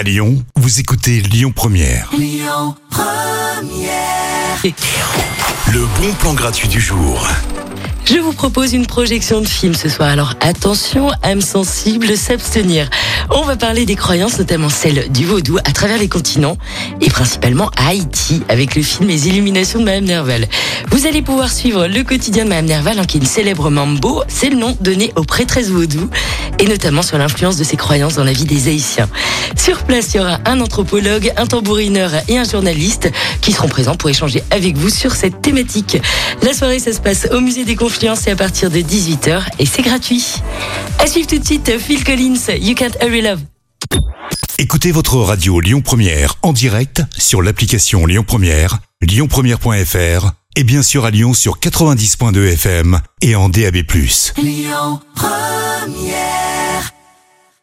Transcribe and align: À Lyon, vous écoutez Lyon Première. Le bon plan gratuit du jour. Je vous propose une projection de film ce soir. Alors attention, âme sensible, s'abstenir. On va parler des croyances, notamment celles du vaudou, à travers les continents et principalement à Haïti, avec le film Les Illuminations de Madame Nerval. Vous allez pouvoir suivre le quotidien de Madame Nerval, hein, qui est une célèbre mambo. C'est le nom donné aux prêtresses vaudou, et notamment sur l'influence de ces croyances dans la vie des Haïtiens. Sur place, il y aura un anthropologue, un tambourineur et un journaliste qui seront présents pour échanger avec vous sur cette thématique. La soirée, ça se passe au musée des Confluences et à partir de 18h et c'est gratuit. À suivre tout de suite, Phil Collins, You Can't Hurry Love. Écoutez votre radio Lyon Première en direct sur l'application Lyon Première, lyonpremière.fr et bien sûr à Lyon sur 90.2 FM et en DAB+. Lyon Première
À 0.00 0.02
Lyon, 0.02 0.42
vous 0.56 0.80
écoutez 0.80 1.20
Lyon 1.20 1.52
Première. 1.54 2.10
Le 5.70 6.00
bon 6.00 6.14
plan 6.18 6.32
gratuit 6.32 6.68
du 6.68 6.80
jour. 6.80 7.28
Je 8.06 8.18
vous 8.18 8.32
propose 8.32 8.72
une 8.72 8.86
projection 8.86 9.42
de 9.42 9.46
film 9.46 9.74
ce 9.74 9.90
soir. 9.90 10.08
Alors 10.08 10.34
attention, 10.40 11.10
âme 11.22 11.42
sensible, 11.42 12.16
s'abstenir. 12.16 12.88
On 13.30 13.42
va 13.42 13.56
parler 13.56 13.84
des 13.84 13.94
croyances, 13.94 14.38
notamment 14.38 14.70
celles 14.70 15.12
du 15.12 15.26
vaudou, 15.26 15.58
à 15.58 15.70
travers 15.70 15.98
les 15.98 16.08
continents 16.08 16.56
et 17.00 17.08
principalement 17.08 17.70
à 17.76 17.88
Haïti, 17.90 18.42
avec 18.48 18.74
le 18.74 18.82
film 18.82 19.08
Les 19.08 19.28
Illuminations 19.28 19.78
de 19.78 19.84
Madame 19.84 20.04
Nerval. 20.04 20.48
Vous 20.90 21.06
allez 21.06 21.22
pouvoir 21.22 21.52
suivre 21.52 21.86
le 21.86 22.02
quotidien 22.02 22.44
de 22.44 22.48
Madame 22.48 22.66
Nerval, 22.66 22.98
hein, 22.98 23.04
qui 23.04 23.18
est 23.18 23.20
une 23.20 23.26
célèbre 23.26 23.70
mambo. 23.70 24.22
C'est 24.26 24.48
le 24.48 24.56
nom 24.56 24.76
donné 24.80 25.12
aux 25.14 25.24
prêtresses 25.24 25.68
vaudou, 25.68 26.10
et 26.60 26.66
notamment 26.66 27.02
sur 27.02 27.18
l'influence 27.18 27.56
de 27.56 27.64
ces 27.64 27.76
croyances 27.76 28.14
dans 28.14 28.24
la 28.24 28.32
vie 28.32 28.44
des 28.44 28.68
Haïtiens. 28.68 29.08
Sur 29.56 29.82
place, 29.84 30.12
il 30.12 30.18
y 30.18 30.20
aura 30.20 30.38
un 30.44 30.60
anthropologue, 30.60 31.32
un 31.36 31.46
tambourineur 31.46 32.12
et 32.28 32.38
un 32.38 32.44
journaliste 32.44 33.10
qui 33.40 33.52
seront 33.52 33.68
présents 33.68 33.96
pour 33.96 34.10
échanger 34.10 34.44
avec 34.50 34.76
vous 34.76 34.90
sur 34.90 35.12
cette 35.12 35.40
thématique. 35.40 35.98
La 36.42 36.52
soirée, 36.52 36.78
ça 36.78 36.92
se 36.92 37.00
passe 37.00 37.28
au 37.32 37.40
musée 37.40 37.64
des 37.64 37.76
Confluences 37.76 38.26
et 38.26 38.30
à 38.30 38.36
partir 38.36 38.70
de 38.70 38.78
18h 38.78 39.42
et 39.58 39.66
c'est 39.66 39.82
gratuit. 39.82 40.36
À 40.98 41.06
suivre 41.06 41.26
tout 41.26 41.38
de 41.38 41.44
suite, 41.44 41.78
Phil 41.78 42.04
Collins, 42.04 42.54
You 42.60 42.74
Can't 42.74 42.96
Hurry 43.02 43.22
Love. 43.22 43.40
Écoutez 44.58 44.92
votre 44.92 45.16
radio 45.16 45.58
Lyon 45.60 45.80
Première 45.80 46.34
en 46.42 46.52
direct 46.52 47.02
sur 47.16 47.40
l'application 47.40 48.04
Lyon 48.04 48.24
Première, 48.26 48.78
lyonpremière.fr 49.00 50.32
et 50.56 50.64
bien 50.64 50.82
sûr 50.82 51.06
à 51.06 51.10
Lyon 51.10 51.32
sur 51.32 51.58
90.2 51.58 52.52
FM 52.52 53.00
et 53.22 53.34
en 53.36 53.48
DAB+. 53.48 53.76
Lyon 54.36 55.00
Première 55.14 56.49